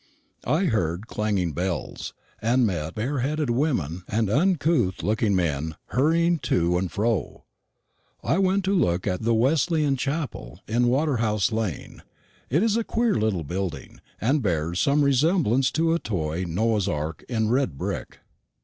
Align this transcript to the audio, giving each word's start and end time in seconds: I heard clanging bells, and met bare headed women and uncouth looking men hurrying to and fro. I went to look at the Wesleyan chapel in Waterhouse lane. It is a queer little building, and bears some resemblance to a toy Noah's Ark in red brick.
I 0.47 0.63
heard 0.65 1.05
clanging 1.05 1.53
bells, 1.53 2.15
and 2.41 2.65
met 2.65 2.95
bare 2.95 3.19
headed 3.19 3.51
women 3.51 4.01
and 4.07 4.31
uncouth 4.31 5.03
looking 5.03 5.35
men 5.35 5.75
hurrying 5.89 6.39
to 6.39 6.75
and 6.79 6.91
fro. 6.91 7.43
I 8.23 8.39
went 8.39 8.65
to 8.65 8.73
look 8.73 9.05
at 9.05 9.21
the 9.21 9.35
Wesleyan 9.35 9.97
chapel 9.97 10.59
in 10.67 10.87
Waterhouse 10.87 11.51
lane. 11.51 12.01
It 12.49 12.63
is 12.63 12.75
a 12.77 12.83
queer 12.83 13.13
little 13.13 13.43
building, 13.43 14.01
and 14.19 14.41
bears 14.41 14.79
some 14.79 15.03
resemblance 15.03 15.69
to 15.73 15.93
a 15.93 15.99
toy 15.99 16.45
Noah's 16.47 16.87
Ark 16.87 17.23
in 17.29 17.49
red 17.49 17.77
brick. 17.77 18.21